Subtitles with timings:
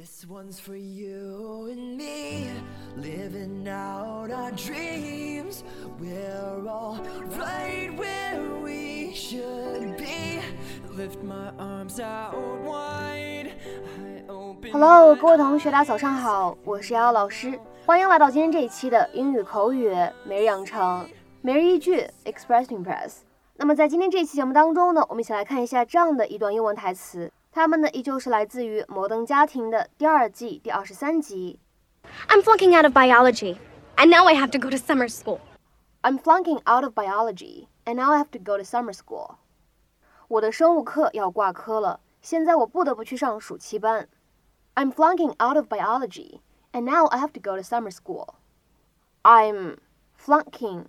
[0.00, 2.46] This one's for you and me,
[2.96, 5.62] living out our dreams.
[6.00, 6.98] We're all
[7.38, 10.40] right where we should be.
[10.96, 12.34] Lift my arms out
[12.64, 13.50] wide.
[14.72, 19.94] Hello，各位同学，大家早上好，我是瑶瑶老师，欢迎来到今天这一期的英语口语
[20.24, 21.06] 每日养成
[21.42, 23.16] 每日一句 Express to Impress。
[23.56, 31.59] 那么在今天这一期节目当中呢，我们一起来看一下这样的一段英文台词，它们呢依旧是来自于《摩登家庭》的第二季第二十三集。
[32.27, 33.57] I'm flunking out of biology,
[33.95, 35.39] and now I have to go to summer school.
[36.01, 39.37] I'm flunking out of biology, and now I have to go to summer school.
[40.27, 44.07] 我的生物课要挂科了，现在我不得不去上暑期班。
[44.75, 46.41] I'm flunking out of biology,
[46.73, 48.35] and now I have to go to summer school.
[49.23, 49.77] I'm
[50.19, 50.87] flunking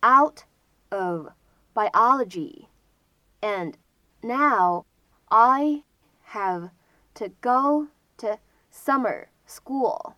[0.00, 0.44] out
[0.90, 1.32] of
[1.74, 2.68] biology,
[3.40, 3.74] and
[4.22, 4.84] now
[5.28, 5.82] I
[6.33, 6.69] have
[7.15, 8.37] to go to
[8.71, 10.13] summer school.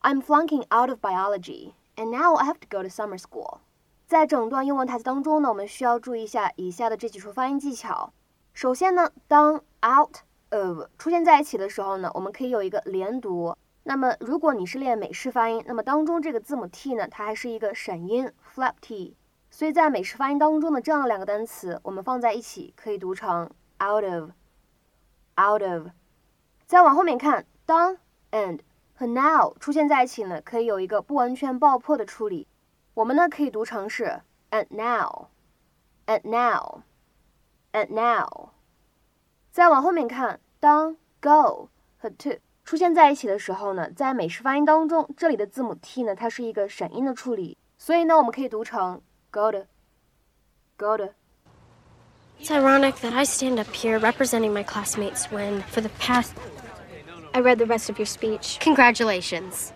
[0.00, 3.60] I'm flunking out of biology, and now I have to go to summer school.
[4.06, 8.12] 在整段英文台词当中呢，我们需要注意一下以下的这几处发音技巧。
[8.52, 10.18] 首先呢，当 out
[10.50, 13.56] of 出现在一起的时候呢，我们可以有一个连读。
[13.84, 19.16] 那么如果你是练美式发音，那么当中这个字母 t 呢，它还是一个闪音 flap t。
[19.50, 23.50] 所以在美式发音当中的这样的两个单词，我们放在一起可以读成
[23.82, 24.30] out of
[25.36, 25.88] Out of。
[26.66, 27.98] 再往后面看，当
[28.30, 28.60] and
[28.94, 32.48] 和 now 出现在一起呢，可以有一个不完全爆破的处理。
[32.94, 38.50] 我们呢可以读成是 and now，and now，and now。
[39.50, 41.68] 再往后面看，当 go
[41.98, 51.08] 和 to 出现在一起的时候呢，在美式发音当中，这里的字母 t 呢，它是一个闪音的处理，所以呢，我们可以读成 go to，go to。
[52.40, 56.34] It's ironic that I stand up here representing my classmates when, for the past.
[57.32, 58.58] I read the rest of your speech.
[58.60, 59.72] Congratulations.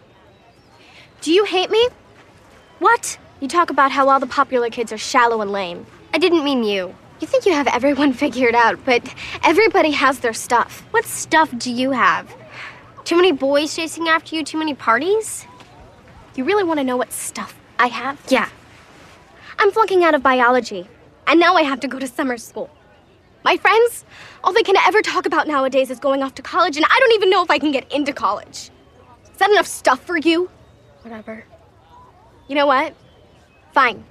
[1.21, 1.89] Do you hate me?
[2.79, 3.19] What?
[3.41, 5.87] You talk about how all the popular kids are shallow and lame.
[6.13, 6.95] I didn't mean you.
[7.21, 9.03] You think you have everyone figured out, but
[9.43, 10.85] everybody has their stuff.
[10.91, 12.33] What stuff do you have?
[13.05, 15.47] Too many boys chasing after you, too many parties?
[16.37, 18.21] You really want to know what stuff I have?
[18.29, 18.49] Yeah.
[19.59, 20.87] I'm flunking out of biology,
[21.29, 22.71] and now I have to go to summer school.
[23.45, 24.05] My friends,
[24.43, 27.13] all they can ever talk about nowadays is going off to college, and I don't
[27.13, 28.71] even know if I can get into college.
[29.25, 30.51] Is that enough stuff for you?
[31.03, 31.45] Whatever.
[32.49, 32.95] You know what?
[33.73, 34.05] Fine.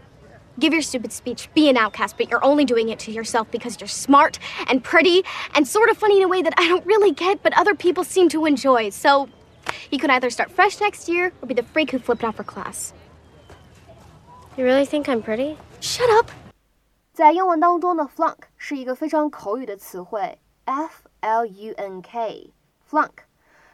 [0.60, 3.80] Give your stupid speech, be an outcast, but you're only doing it to yourself because
[3.80, 5.24] you're smart and pretty
[5.54, 8.04] and sort of funny in a way that I don't really get, but other people
[8.04, 8.90] seem to enjoy.
[8.90, 9.30] So
[9.92, 12.44] you can either start fresh next year or be the freak who flipped out for
[12.44, 12.94] class.
[14.58, 15.58] You really think I'm pretty?
[15.80, 16.32] Shut up!
[17.18, 23.10] 在英文当中呢，flunk 是一个非常口语的词汇，f l u n k，flunk。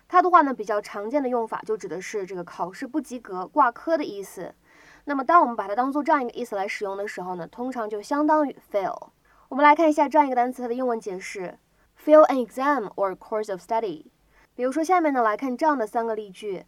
[0.08, 4.56] 它的话呢，比较常见的用法就指的是这个考试不及格、挂科的意思。
[5.04, 9.10] 那么，当我们把它当做这样一个意思来使用的时候呢，通常就相当于 fail。
[9.50, 11.60] 我们来看一下这样一个单词它的英文解释
[12.02, 14.06] ：fail an exam or course of study。
[14.56, 16.66] 比如说下面呢，来看这样的三个例句。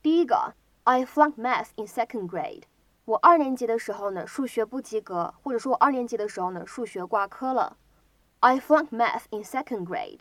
[0.00, 0.54] 第一个
[0.84, 2.62] ，I flunked math in second grade。
[3.05, 7.77] 我二年级的时候呢，数学不及格，或者说我二年级的时候呢，数学挂科了。
[8.41, 10.19] I flunked math in second grade。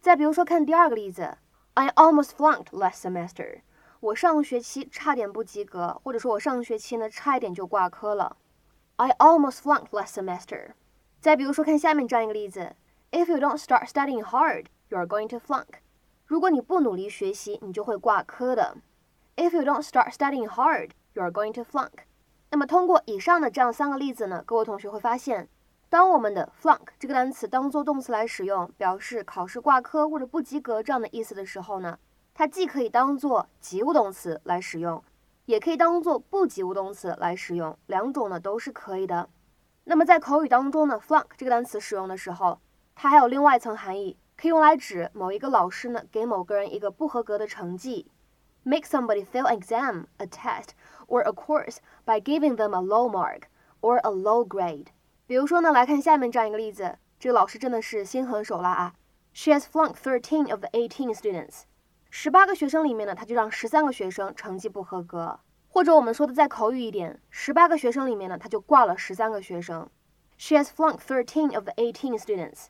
[0.00, 1.38] 再比如说，看第二个例子，
[1.74, 3.62] I almost flunked last semester。
[4.00, 8.36] 我上学期差点不及格，或者说我上学期呢，差一点就挂科了。
[8.96, 10.72] I almost flunked last semester。
[11.20, 12.76] 再比如说，看下面这样一个例子，
[13.10, 15.80] If you don't start studying hard, you're going to flunk。
[16.26, 18.76] 如果你不努力学习，你就会挂科的。
[19.36, 22.04] If you don't start studying hard, you're going to flunk。
[22.53, 25.49] 那么通过以上的这样三个例子呢，各位同学会发现，
[25.89, 31.97] 当我们的 flunk 这个单词当做动词来使用，表示考试挂科或者不及格这样的意思的时候呢，
[32.35, 35.03] 它既可以当做及物动词来使用，
[35.45, 39.27] 也可以当做不及物动词来使用，两种呢都是可以的。
[39.85, 42.59] 那么在口语当中呢，flunk 这个单词使用的时候，
[42.93, 48.11] 它还有另外一层含义，可以用来指某一个老师呢给某个人一个不合格的成绩
[48.64, 50.70] ，make somebody fail an exam, a test
[51.06, 53.42] or a course by giving them a low mark
[53.80, 54.86] or a low grade。
[55.26, 58.94] 比如说呢，来看下面这样一个例子，这个老师真的是心狠手辣啊！
[59.32, 61.62] She has flunked thirteen of the eighteen students。
[62.10, 69.88] 十八个学生里面呢，他就让十三个学生成绩不合格，或者我们说的再口语一点，十八个学生里面呢，他就挂了十三个学生。
[70.38, 72.68] She has flunked thirteen of the eighteen students。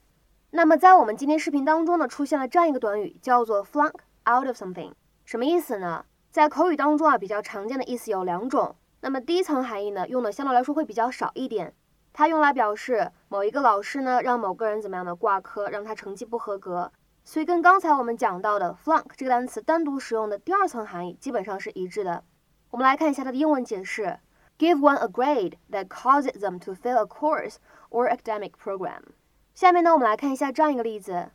[0.50, 3.92] 那么在我们今天视频当中呢，出现了这样一个短语，叫做 flunk
[4.24, 4.92] out of something，
[5.25, 6.05] 什么意思呢？
[6.31, 8.75] 在口语当中啊，比较常见的意思有两种。
[9.01, 11.73] 那么第一层含义呢，用的相对来说会比较少一点，
[12.11, 16.91] 它用来表示某一个老师呢让某个人怎么样的挂科，让他成绩不合格。
[17.23, 22.23] 所以跟刚才我们讲到的 flunk 这个单词单独使用的第二层含义基本上是一致的。
[22.71, 24.19] 我们来看一下它的英文解释
[24.57, 27.55] ：give one a grade that causes them to fail a course
[27.89, 29.01] or academic program。
[29.53, 31.31] 下面呢，我们来看一下这样一个例子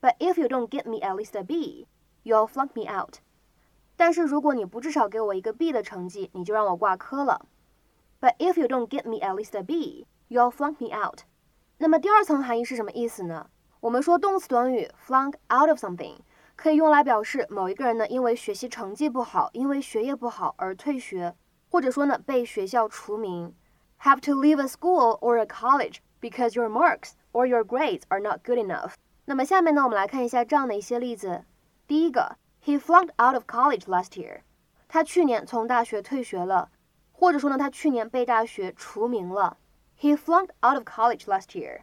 [0.00, 1.88] ：But if you don't get me at least a B,
[2.25, 3.15] you'll flunk me out。
[3.95, 7.45] 但是如果你不至少给我一个 B 的成绩，你就让我挂科了。
[8.19, 11.21] But if you don't get me at least a B, you'll flunk me out。
[11.77, 13.47] 那么第二层含义是什么意思呢？
[13.79, 16.17] 我们说动词短语 flunk out of something
[16.55, 21.35] 可以用来表示某一个人呢因为学习成绩不好，因为学业不好而退学，
[21.71, 23.55] 或者说呢被学校除名，
[24.01, 28.41] have to leave a school or a college because your marks or your grades are not
[28.45, 28.93] good enough。
[29.25, 31.43] 那么下面呢我们来看一下这样的一些例子。
[31.86, 34.40] 第一个，He flunked out of college last year。
[34.88, 36.70] 他去年从大学退学了，
[37.12, 39.58] 或者说呢他去年被大学除名了。
[40.00, 41.82] He flunked out of college last year。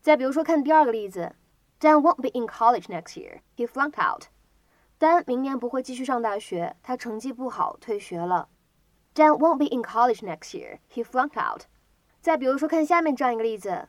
[0.00, 1.34] 再比如说，看第二个例子
[1.80, 3.40] ，Dan won't be in college next year.
[3.56, 4.26] He flunked out.
[4.98, 8.48] 丹明年不会继续上大学，他成绩不好，退学了。
[9.14, 10.78] Dan won't be in college next year.
[10.92, 11.62] He flunked out.
[12.20, 13.88] 再比如说，看下面这样一个例子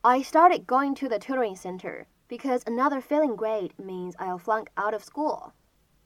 [0.00, 4.93] ，I started going to the tutoring center because another failing grade means I'll flunk out
[4.93, 5.51] of school.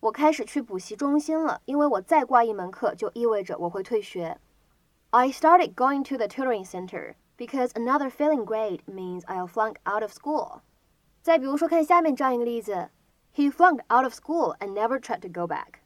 [0.02, 4.40] 我开始去补习中心了，因为我再挂一门课就意味着我会退学。
[5.12, 10.12] I started going to the tutoring center because another failing grade means I'll flunk out of
[10.12, 10.62] school.
[11.22, 12.90] 再比如说，看下面这样一个例子：
[13.36, 15.80] He flunked out of school and never tried to go back.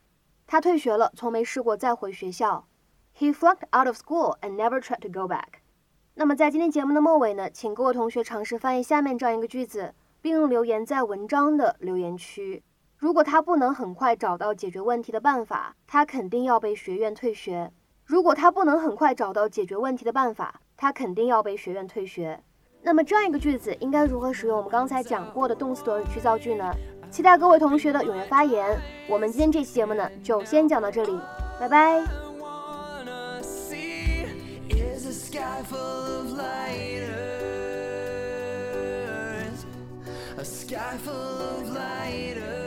[0.46, 2.68] 他退学了，从没试过再回学校。
[3.18, 5.62] He flunked out of school and never tried to go back.
[6.16, 9.96] 那么在今天节目的末尾呢，请各位同学尝试翻译下面这样一个句子，
[10.29, 12.63] 并留言在文章的留言区。
[12.99, 17.73] 如果他不能很快找到解决问题的办法，他肯定要被学院退学。
[18.05, 22.39] 如果他不能很快找到解决问题的办法，他肯定要被学院退学。
[22.83, 26.71] 那么这样一个句子应该如何使用我们刚才讲过的动词短语去造句呢？
[27.11, 28.79] 期待各位同学的踊跃发言。
[29.09, 31.19] 我们今天这期节目呢，就先讲到这里，
[31.59, 32.05] 拜拜。
[40.69, 42.58] sky full of light.